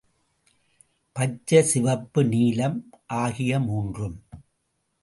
பச்சை, 1.15 1.61
சிவப்பு, 1.63 2.25
நீலம் 2.25 2.89
ஆகிய 3.07 3.59
மூன்றும். 3.59 4.23